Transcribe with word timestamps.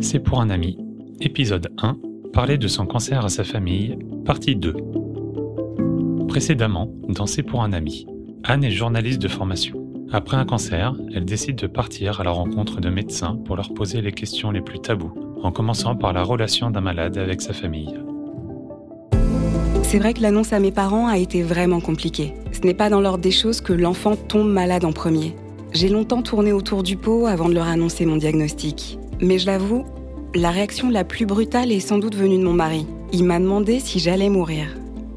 C'est 0.00 0.20
pour 0.20 0.40
un 0.40 0.50
ami. 0.50 0.78
Épisode 1.20 1.72
1. 1.78 1.96
Parler 2.32 2.58
de 2.58 2.68
son 2.68 2.86
cancer 2.86 3.24
à 3.24 3.28
sa 3.28 3.44
famille. 3.44 3.98
Partie 4.24 4.54
2. 4.54 4.74
Précédemment, 6.28 6.90
dans 7.08 7.26
C'est 7.26 7.42
pour 7.42 7.62
un 7.62 7.72
ami. 7.72 8.06
Anne 8.44 8.64
est 8.64 8.70
journaliste 8.70 9.22
de 9.22 9.28
formation. 9.28 9.82
Après 10.12 10.36
un 10.36 10.44
cancer, 10.44 10.94
elle 11.14 11.24
décide 11.24 11.56
de 11.56 11.66
partir 11.66 12.20
à 12.20 12.24
la 12.24 12.30
rencontre 12.30 12.80
de 12.80 12.90
médecins 12.90 13.36
pour 13.44 13.56
leur 13.56 13.72
poser 13.72 14.02
les 14.02 14.12
questions 14.12 14.50
les 14.50 14.60
plus 14.60 14.80
tabous, 14.80 15.12
en 15.42 15.50
commençant 15.50 15.96
par 15.96 16.12
la 16.12 16.22
relation 16.22 16.70
d'un 16.70 16.80
malade 16.82 17.16
avec 17.16 17.40
sa 17.40 17.52
famille. 17.52 17.98
C'est 19.82 19.98
vrai 19.98 20.14
que 20.14 20.22
l'annonce 20.22 20.52
à 20.52 20.60
mes 20.60 20.72
parents 20.72 21.08
a 21.08 21.16
été 21.16 21.42
vraiment 21.42 21.80
compliquée. 21.80 22.34
Ce 22.52 22.60
n'est 22.60 22.74
pas 22.74 22.90
dans 22.90 23.00
l'ordre 23.00 23.22
des 23.22 23.30
choses 23.30 23.60
que 23.60 23.72
l'enfant 23.72 24.14
tombe 24.16 24.50
malade 24.50 24.84
en 24.84 24.92
premier. 24.92 25.34
J'ai 25.72 25.88
longtemps 25.88 26.22
tourné 26.22 26.52
autour 26.52 26.82
du 26.82 26.96
pot 26.96 27.26
avant 27.26 27.48
de 27.48 27.54
leur 27.54 27.66
annoncer 27.66 28.06
mon 28.06 28.16
diagnostic. 28.16 28.98
Mais 29.20 29.38
je 29.38 29.46
l'avoue, 29.46 29.86
la 30.34 30.50
réaction 30.50 30.90
la 30.90 31.02
plus 31.02 31.24
brutale 31.24 31.72
est 31.72 31.80
sans 31.80 31.96
doute 31.96 32.14
venue 32.14 32.36
de 32.38 32.44
mon 32.44 32.52
mari. 32.52 32.86
Il 33.12 33.24
m'a 33.24 33.38
demandé 33.38 33.80
si 33.80 33.98
j'allais 33.98 34.28
mourir. 34.28 34.68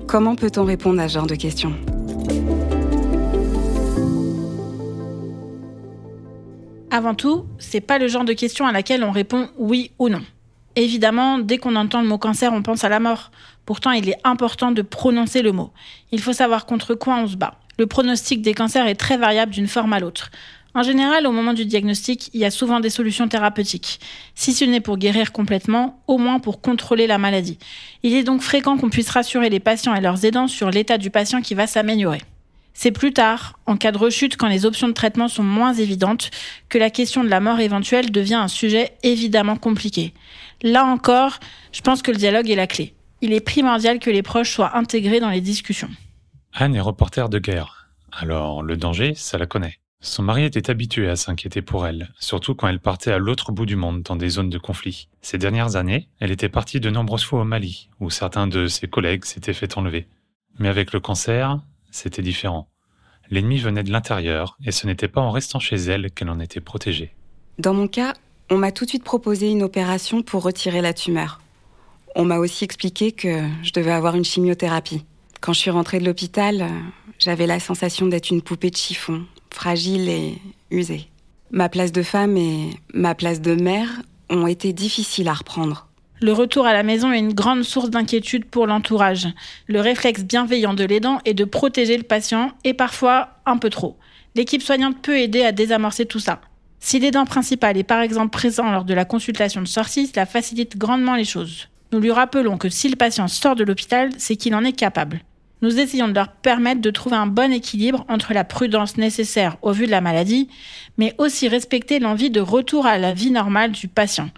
Comment 0.07 0.35
peut-on 0.35 0.63
répondre 0.63 1.02
à 1.02 1.09
ce 1.09 1.16
genre 1.16 1.27
de 1.27 1.35
questions? 1.35 1.73
Avant 6.91 7.13
tout, 7.13 7.45
c'est 7.57 7.81
pas 7.81 7.99
le 7.99 8.07
genre 8.07 8.23
de 8.23 8.31
question 8.31 8.66
à 8.66 8.71
laquelle 8.71 9.04
on 9.04 9.12
répond 9.12 9.49
oui 9.57 9.91
ou 9.99 10.07
non. 10.07 10.21
Évidemment, 10.77 11.38
dès 11.38 11.57
qu'on 11.57 11.76
entend 11.76 12.02
le 12.02 12.07
mot 12.07 12.18
cancer, 12.18 12.54
on 12.54 12.62
pense 12.62 12.85
à 12.85 12.90
la 12.90 13.02
mort. 13.02 13.31
Pourtant, 13.66 13.91
il 13.91 14.07
est 14.07 14.18
important 14.23 14.71
de 14.71 14.81
prononcer 14.81 15.41
le 15.41 15.52
mot. 15.52 15.71
Il 16.13 16.21
faut 16.21 16.34
savoir 16.34 16.66
contre 16.66 16.95
quoi 16.95 17.18
on 17.18 17.27
se 17.27 17.35
bat. 17.35 17.55
Le 17.77 17.85
pronostic 17.85 18.41
des 18.41 18.54
cancers 18.54 18.88
est 18.88 18.95
très 18.95 19.18
variable 19.18 19.52
d'une 19.52 19.68
forme 19.68 19.91
à 19.93 19.99
l'autre. 19.99 20.31
En 20.76 20.84
général, 20.84 21.26
au 21.26 21.32
moment 21.32 21.54
du 21.54 21.66
diagnostic, 21.66 22.30
il 22.34 22.41
y 22.41 22.46
a 22.46 22.52
souvent 22.52 22.80
des 22.80 22.91
solutions 22.91 23.27
thérapeutiques. 23.27 24.00
Si 24.36 24.54
ce 24.54 24.66
n'est 24.66 24.82
pour 24.82 24.98
guérir 24.98 25.32
complètement, 25.32 26.02
au 26.08 26.18
moins 26.18 26.40
pour 26.40 26.62
contrôler 26.62 27.07
la 27.07 27.18
maladie. 27.18 27.57
Il 28.04 28.13
est 28.13 28.24
donc 28.24 28.41
fréquent 28.41 28.77
qu'on 28.77 28.90
puisse 28.90 29.10
rassurer 29.10 29.49
les 29.49 29.60
patients 29.60 29.96
et 29.96 30.02
leurs 30.02 30.26
aidants 30.26 30.48
sur 30.48 30.70
l'état 30.70 30.98
du 30.98 31.10
patient 31.10 31.41
qui 31.41 31.55
va 31.55 31.66
s'améliorer. 31.66 32.21
C'est 32.74 32.91
plus 32.91 33.12
tard, 33.12 33.60
en 33.66 33.76
cas 33.76 33.91
de 33.91 33.98
rechute, 33.98 34.38
quand 34.38 34.48
les 34.48 34.66
options 34.66 34.88
de 34.88 34.93
traitement 34.93 35.27
sont 35.27 35.43
moins 35.43 35.74
évidentes, 35.74 36.30
que 36.70 36.77
la 36.77 36.90
question 36.90 37.24
de 37.24 37.30
la 37.30 37.40
mort 37.40 37.60
éventuelle 37.60 38.12
devient 38.12 38.36
un 38.36 38.48
sujet 38.48 38.93
évidemment 39.04 39.58
compliqué. 39.58 40.13
Là 40.62 40.86
encore, 40.86 41.40
je 41.71 41.82
pense 41.82 42.02
que 42.02 42.12
le 42.12 42.18
dialogue 42.18 42.49
est 42.49 42.55
la 42.55 42.68
clé. 42.68 42.93
Il 43.21 43.34
est 43.34 43.41
primordial 43.41 43.99
que 43.99 44.10
les 44.10 44.21
proches 44.21 44.52
soient 44.52 44.77
intégrés 44.77 45.20
dans 45.20 45.30
les 45.30 45.41
discussions. 45.41 45.90
Anne 46.54 46.76
est 46.76 46.80
reporter 46.80 47.27
de 47.27 47.40
guerre. 47.40 47.90
Alors, 48.12 48.63
le 48.63 48.77
danger, 48.77 49.13
ça 49.13 49.38
la 49.38 49.46
connaît. 49.46 49.80
Son 50.02 50.24
mari 50.24 50.46
était 50.46 50.70
habitué 50.70 51.10
à 51.10 51.18
s'inquiéter 51.18 51.62
pour 51.62 51.86
elle, 51.86 52.14
surtout 52.20 52.55
quand 52.55 52.70
elle 52.70 52.80
partait 52.80 53.12
à 53.12 53.18
l'autre 53.18 53.52
bout 53.52 53.66
du 53.66 53.76
monde 53.76 54.02
dans 54.02 54.16
des 54.16 54.30
zones 54.30 54.50
de 54.50 54.58
conflit. 54.58 55.10
Ces 55.22 55.38
dernières 55.38 55.76
années, 55.76 56.08
elle 56.22 56.32
était 56.32 56.48
partie 56.48 56.80
de 56.80 56.90
nombreuses 56.90 57.26
fois 57.26 57.42
au 57.42 57.44
Mali, 57.44 57.90
où 58.00 58.10
certains 58.10 58.48
de 58.48 58.68
ses 58.68 58.88
collègues 58.88 59.26
s'étaient 59.26 59.54
fait 59.54 59.77
enlever. 59.77 60.08
Mais 60.58 60.70
avec 60.70 60.94
le 60.94 61.02
cancer, 61.02 61.60
c'était 61.92 62.22
différent. 62.22 62.70
L'ennemi 63.30 63.58
venait 63.58 63.84
de 63.84 63.92
l'intérieur, 63.92 64.58
et 64.66 64.72
ce 64.72 64.88
n'était 64.88 65.09
pas 65.09 65.20
en 65.20 65.31
restant 65.31 65.59
chez 65.59 65.75
elle 65.75 66.12
qu'elle 66.12 66.30
en 66.30 66.40
était 66.40 66.62
protégée. 66.62 67.14
Dans 67.58 67.74
mon 67.74 67.90
cas, 67.90 68.14
on 68.50 68.58
m'a 68.58 68.72
tout 68.72 68.86
de 68.86 68.90
suite 68.90 69.03
proposé 69.03 69.50
une 69.52 69.64
opération 69.64 70.22
pour 70.22 70.44
retirer 70.44 70.81
la 70.81 70.94
tumeur. 70.94 71.42
On 72.16 72.24
m'a 72.24 72.38
aussi 72.38 72.64
expliqué 72.64 73.12
que 73.12 73.44
je 73.64 73.74
devais 73.74 73.92
avoir 73.92 74.16
une 74.16 74.24
chimiothérapie. 74.24 75.06
Quand 75.42 75.52
je 75.52 75.59
suis 75.59 75.72
rentrée 75.72 76.00
de 76.00 76.06
l'hôpital, 76.06 76.70
j'avais 77.20 77.47
la 77.47 77.59
sensation 77.59 78.08
d'être 78.08 78.30
une 78.30 78.42
poupée 78.42 78.72
de 78.72 78.78
chiffon, 78.78 79.25
fragile 79.53 80.09
et 80.09 80.38
usée. 80.72 81.08
Ma 81.52 81.69
place 81.69 81.92
de 81.92 82.03
femme 82.03 82.38
et 82.38 82.69
ma 82.94 83.16
place 83.16 83.42
de 83.42 83.56
mère 83.56 83.90
ont 84.30 84.47
été 84.47 84.74
difficiles 84.74 85.28
à 85.28 85.34
reprendre. 85.34 85.88
Le 86.22 86.34
retour 86.34 86.66
à 86.66 86.74
la 86.74 86.84
maison 86.84 87.12
est 87.12 87.19
une 87.19 87.34
grande 87.34 87.64
source 87.64 87.90
d'inquiétude 87.90 88.46
pour 88.46 88.68
l'entourage. 88.68 89.28
Le 89.68 89.80
réflexe 89.80 90.24
bienveillant 90.24 90.74
de 90.74 90.84
l'aidant 90.84 91.20
est 91.24 91.34
de 91.34 91.46
protéger 91.46 91.98
le 91.98 92.04
patient 92.04 92.52
et 92.66 92.74
parfois 92.74 93.30
un 93.46 93.58
peu 93.58 93.70
trop. 93.70 93.98
L'équipe 94.36 94.62
soignante 94.62 95.02
peut 95.02 95.18
aider 95.18 95.44
à 95.44 95.54
désamorcer 95.54 96.06
tout 96.06 96.20
ça. 96.20 96.42
Si 96.82 97.00
l'aidant 97.00 97.26
principal 97.26 97.78
est 97.78 97.84
par 97.84 98.02
exemple 98.02 98.32
présent 98.32 98.70
lors 98.70 98.84
de 98.84 98.94
la 98.94 99.06
consultation 99.06 99.62
de 99.62 99.68
sortie, 99.68 100.08
cela 100.08 100.26
facilite 100.26 100.78
grandement 100.78 101.16
les 101.16 101.26
choses. 101.26 101.70
Nous 101.92 102.00
lui 102.00 102.12
rappelons 102.12 102.58
que 102.58 102.70
si 102.70 102.90
le 102.90 102.96
patient 102.96 103.28
sort 103.28 103.56
de 103.56 103.64
l'hôpital, 103.64 104.09
c'est 104.18 104.36
qu'il 104.36 104.56
en 104.56 104.64
est 104.64 104.74
capable. 104.74 105.22
Nous 105.62 105.78
essayons 105.78 106.08
de 106.08 106.14
leur 106.14 106.31
permettre 106.31 106.80
de 106.80 106.90
trouver 106.90 107.18
un 107.18 107.28
bon 107.28 107.52
équilibre 107.52 108.06
entre 108.08 108.34
la 108.34 108.46
prudence 108.46 108.96
nécessaire 108.96 109.58
au 109.62 109.74
vu 109.74 109.88
de 109.88 109.92
la 109.92 110.00
maladie, 110.00 110.50
mais 110.97 111.14
aussi 111.18 111.50
respecter 111.50 112.00
l'envie 112.00 112.30
de 112.30 112.40
retour 112.40 112.86
à 112.86 112.97
la 112.97 113.14
vie 113.14 113.31
normale 113.31 113.72
du 113.72 113.90
patient. 113.90 114.30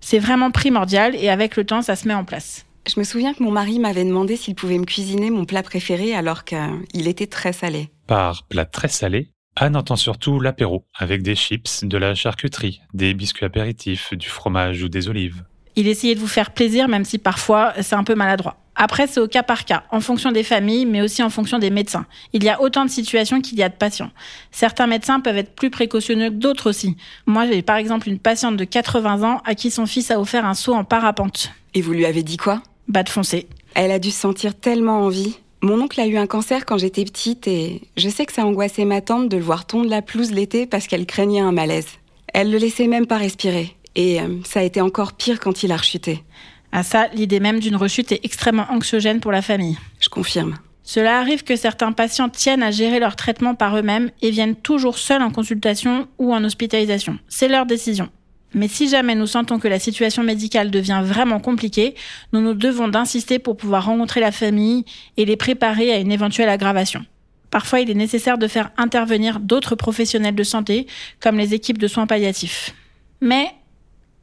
C'est 0.00 0.18
vraiment 0.18 0.50
primordial 0.50 1.14
et 1.14 1.28
avec 1.28 1.56
le 1.56 1.64
temps, 1.64 1.82
ça 1.82 1.94
se 1.94 2.08
met 2.08 2.14
en 2.14 2.24
place. 2.24 2.64
Je 2.88 2.98
me 2.98 3.04
souviens 3.04 3.34
que 3.34 3.42
mon 3.42 3.50
mari 3.50 3.78
m'avait 3.78 4.04
demandé 4.04 4.36
s'il 4.36 4.54
pouvait 4.54 4.78
me 4.78 4.86
cuisiner 4.86 5.30
mon 5.30 5.44
plat 5.44 5.62
préféré 5.62 6.14
alors 6.14 6.44
qu'il 6.44 7.06
était 7.06 7.26
très 7.26 7.52
salé. 7.52 7.90
Par 8.06 8.44
plat 8.48 8.64
très 8.64 8.88
salé, 8.88 9.30
Anne 9.54 9.76
entend 9.76 9.96
surtout 9.96 10.40
l'apéro, 10.40 10.86
avec 10.98 11.22
des 11.22 11.34
chips, 11.34 11.84
de 11.84 11.98
la 11.98 12.14
charcuterie, 12.14 12.80
des 12.94 13.12
biscuits 13.12 13.44
apéritifs, 13.44 14.14
du 14.14 14.28
fromage 14.28 14.82
ou 14.82 14.88
des 14.88 15.08
olives. 15.08 15.44
Il 15.76 15.86
essayait 15.86 16.14
de 16.14 16.20
vous 16.20 16.26
faire 16.26 16.52
plaisir, 16.52 16.88
même 16.88 17.04
si 17.04 17.18
parfois 17.18 17.74
c'est 17.82 17.94
un 17.94 18.04
peu 18.04 18.14
maladroit. 18.14 18.56
Après, 18.84 19.06
c'est 19.06 19.20
au 19.20 19.28
cas 19.28 19.44
par 19.44 19.64
cas, 19.64 19.84
en 19.92 20.00
fonction 20.00 20.32
des 20.32 20.42
familles, 20.42 20.86
mais 20.86 21.02
aussi 21.02 21.22
en 21.22 21.30
fonction 21.30 21.60
des 21.60 21.70
médecins. 21.70 22.04
Il 22.32 22.42
y 22.42 22.48
a 22.48 22.60
autant 22.60 22.84
de 22.84 22.90
situations 22.90 23.40
qu'il 23.40 23.56
y 23.56 23.62
a 23.62 23.68
de 23.68 23.76
patients. 23.76 24.10
Certains 24.50 24.88
médecins 24.88 25.20
peuvent 25.20 25.36
être 25.36 25.54
plus 25.54 25.70
précautionneux 25.70 26.30
que 26.30 26.34
d'autres 26.34 26.70
aussi. 26.70 26.96
Moi, 27.26 27.46
j'ai 27.46 27.62
par 27.62 27.76
exemple 27.76 28.08
une 28.08 28.18
patiente 28.18 28.56
de 28.56 28.64
80 28.64 29.22
ans 29.22 29.40
à 29.44 29.54
qui 29.54 29.70
son 29.70 29.86
fils 29.86 30.10
a 30.10 30.18
offert 30.18 30.44
un 30.44 30.54
saut 30.54 30.74
en 30.74 30.82
parapente. 30.82 31.52
Et 31.74 31.80
vous 31.80 31.92
lui 31.92 32.06
avez 32.06 32.24
dit 32.24 32.38
quoi? 32.38 32.60
Bah 32.88 33.04
de 33.04 33.08
foncer. 33.08 33.46
Elle 33.74 33.92
a 33.92 34.00
dû 34.00 34.10
se 34.10 34.18
sentir 34.18 34.52
tellement 34.52 35.02
envie. 35.02 35.38
Mon 35.60 35.80
oncle 35.80 36.00
a 36.00 36.08
eu 36.08 36.16
un 36.16 36.26
cancer 36.26 36.66
quand 36.66 36.78
j'étais 36.78 37.04
petite 37.04 37.46
et 37.46 37.82
je 37.96 38.08
sais 38.08 38.26
que 38.26 38.32
ça 38.32 38.44
angoissait 38.44 38.84
ma 38.84 39.00
tante 39.00 39.28
de 39.28 39.36
le 39.36 39.44
voir 39.44 39.64
tondre 39.64 39.88
la 39.88 40.02
pelouse 40.02 40.32
l'été 40.32 40.66
parce 40.66 40.88
qu'elle 40.88 41.06
craignait 41.06 41.38
un 41.38 41.52
malaise. 41.52 41.86
Elle 42.34 42.50
le 42.50 42.58
laissait 42.58 42.88
même 42.88 43.06
pas 43.06 43.18
respirer. 43.18 43.76
Et 43.94 44.20
euh, 44.20 44.40
ça 44.44 44.58
a 44.58 44.62
été 44.64 44.80
encore 44.80 45.12
pire 45.12 45.38
quand 45.38 45.62
il 45.62 45.70
a 45.70 45.76
rechuté. 45.76 46.24
À 46.72 46.82
ça, 46.82 47.08
l'idée 47.14 47.38
même 47.38 47.60
d'une 47.60 47.76
rechute 47.76 48.12
est 48.12 48.24
extrêmement 48.24 48.66
anxiogène 48.70 49.20
pour 49.20 49.30
la 49.30 49.42
famille. 49.42 49.78
Je 50.00 50.08
confirme. 50.08 50.56
Cela 50.82 51.18
arrive 51.18 51.44
que 51.44 51.54
certains 51.54 51.92
patients 51.92 52.28
tiennent 52.28 52.62
à 52.62 52.70
gérer 52.70 52.98
leur 52.98 53.14
traitement 53.14 53.54
par 53.54 53.76
eux-mêmes 53.76 54.10
et 54.20 54.30
viennent 54.30 54.56
toujours 54.56 54.98
seuls 54.98 55.22
en 55.22 55.30
consultation 55.30 56.08
ou 56.18 56.34
en 56.34 56.42
hospitalisation. 56.42 57.18
C'est 57.28 57.48
leur 57.48 57.66
décision. 57.66 58.08
Mais 58.54 58.68
si 58.68 58.88
jamais 58.88 59.14
nous 59.14 59.26
sentons 59.26 59.58
que 59.58 59.68
la 59.68 59.78
situation 59.78 60.22
médicale 60.22 60.70
devient 60.70 61.02
vraiment 61.04 61.40
compliquée, 61.40 61.94
nous 62.32 62.40
nous 62.40 62.54
devons 62.54 62.88
d'insister 62.88 63.38
pour 63.38 63.56
pouvoir 63.56 63.86
rencontrer 63.86 64.20
la 64.20 64.32
famille 64.32 64.84
et 65.16 65.24
les 65.24 65.36
préparer 65.36 65.92
à 65.92 65.98
une 65.98 66.12
éventuelle 66.12 66.48
aggravation. 66.48 67.04
Parfois, 67.50 67.80
il 67.80 67.90
est 67.90 67.94
nécessaire 67.94 68.38
de 68.38 68.48
faire 68.48 68.70
intervenir 68.76 69.38
d'autres 69.38 69.74
professionnels 69.74 70.34
de 70.34 70.42
santé, 70.42 70.86
comme 71.20 71.36
les 71.36 71.54
équipes 71.54 71.78
de 71.78 71.86
soins 71.86 72.06
palliatifs. 72.06 72.74
Mais, 73.20 73.52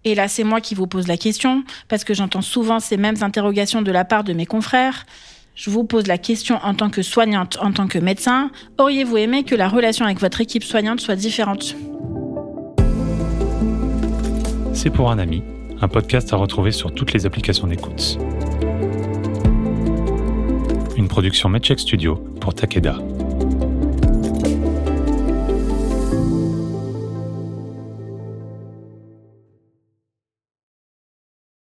et 0.06 0.16
là 0.16 0.28
c'est 0.28 0.44
moi 0.44 0.62
qui 0.62 0.76
vous 0.76 0.88
pose 0.88 1.08
la 1.08 1.18
question, 1.18 1.64
parce 1.88 2.04
que 2.04 2.14
j'entends 2.14 2.42
souvent 2.42 2.80
ces 2.80 2.98
mêmes 2.98 3.18
interrogations 3.22 3.82
de 3.82 3.92
la 3.92 4.06
part 4.06 4.24
de 4.24 4.34
mes 4.34 4.46
confrères, 4.46 5.06
je 5.56 5.70
vous 5.70 5.84
pose 5.84 6.08
la 6.08 6.18
question 6.18 6.58
en 6.64 6.74
tant 6.74 6.90
que 6.90 7.02
soignante, 7.02 7.58
en 7.62 7.74
tant 7.74 7.88
que 7.88 8.00
médecin, 8.00 8.50
auriez-vous 8.78 9.18
aimé 9.18 9.44
que 9.44 9.56
la 9.56 9.68
relation 9.68 10.06
avec 10.06 10.22
votre 10.22 10.40
équipe 10.40 10.64
soignante 10.64 11.02
soit 11.02 11.18
différente? 11.18 11.76
C'est 14.74 14.90
pour 14.90 15.12
un 15.12 15.20
ami, 15.20 15.44
un 15.82 15.90
podcast 15.90 16.32
à 16.32 16.38
retrouver 16.38 16.72
sur 16.72 16.94
toutes 16.94 17.12
les 17.12 17.26
applications 17.26 17.68
d'écoute. 17.68 18.18
Une 20.96 21.10
production 21.10 21.50
MedCheck 21.50 21.80
Studio 21.80 22.16
pour 22.40 22.54
Takeda. 22.54 22.98